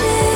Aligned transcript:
A 0.00 0.31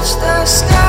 touch 0.00 0.14
the 0.18 0.46
sky 0.46 0.79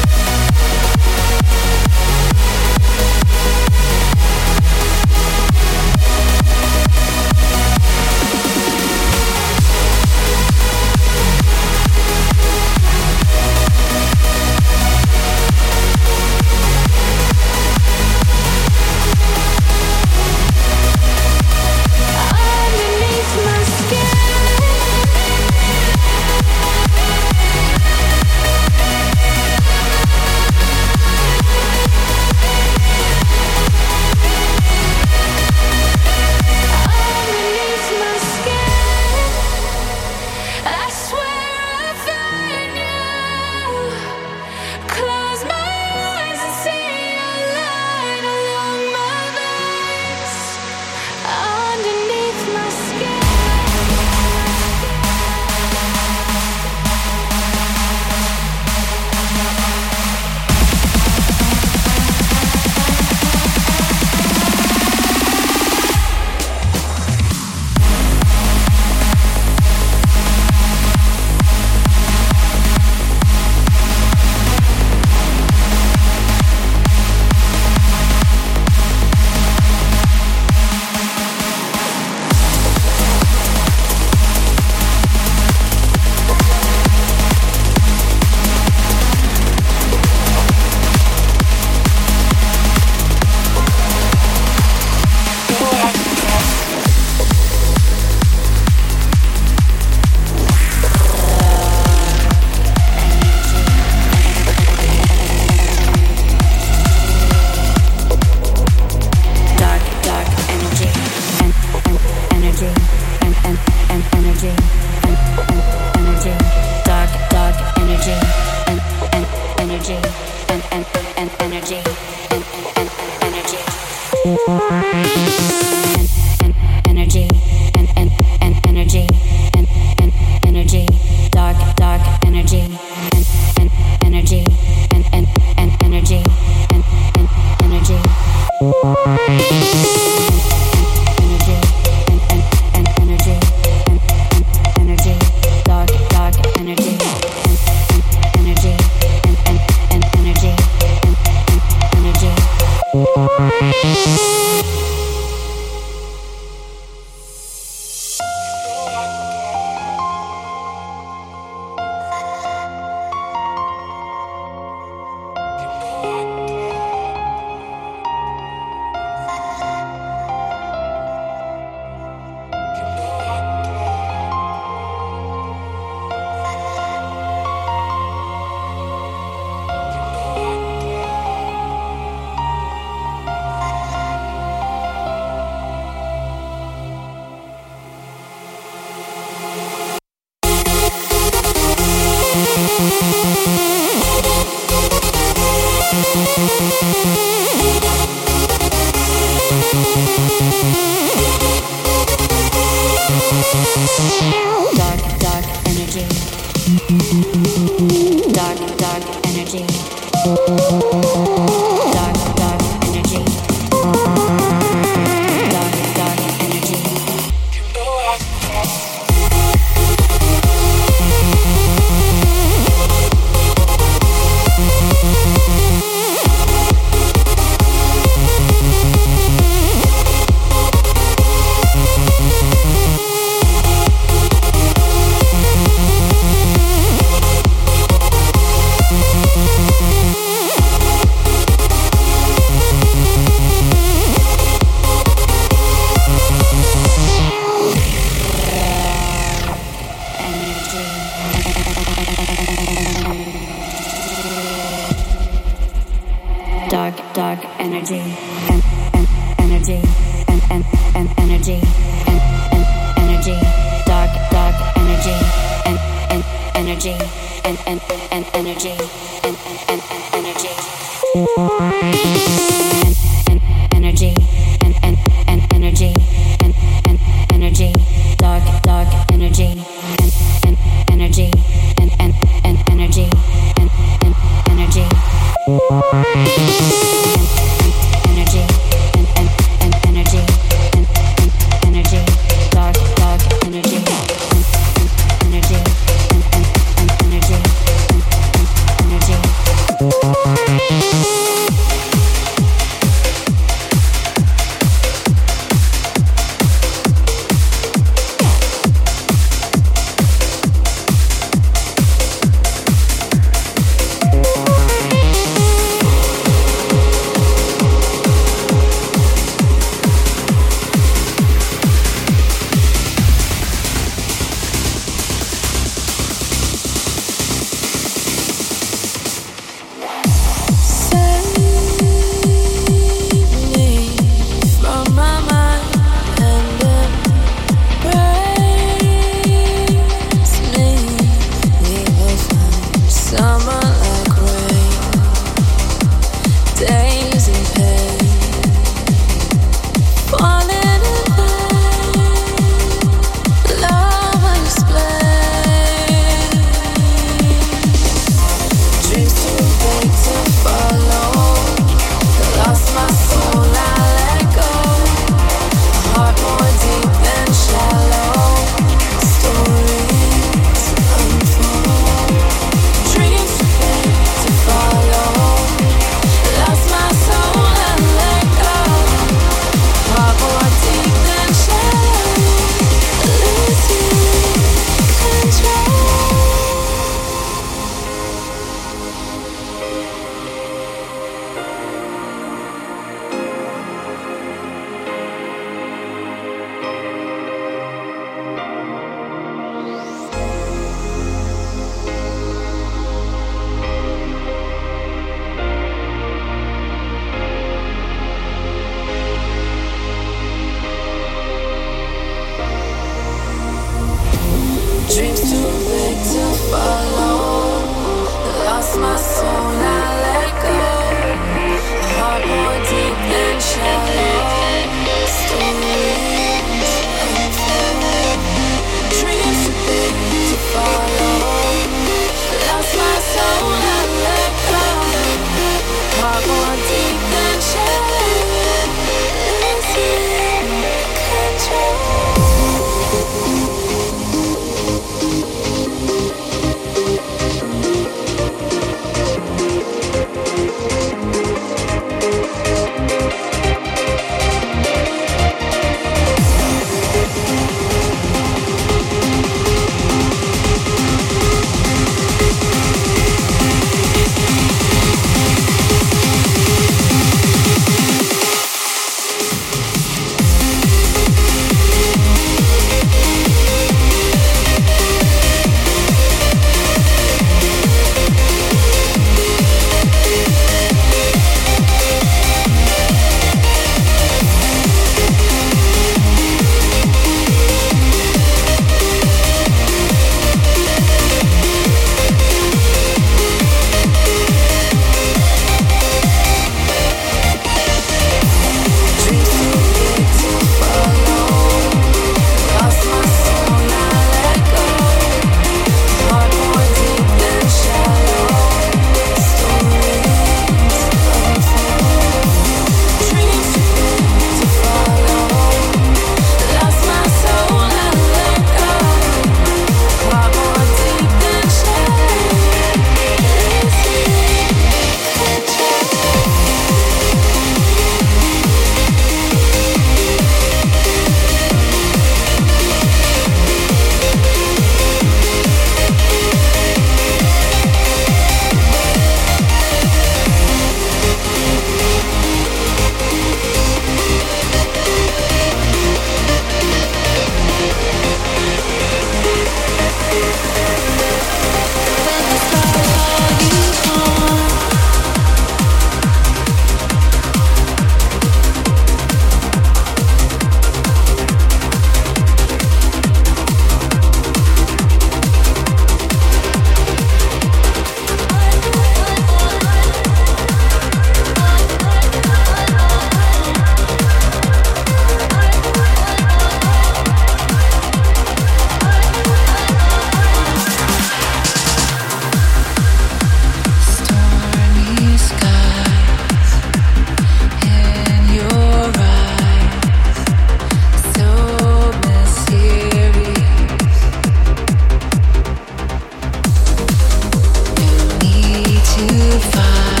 fire 599.41 600.00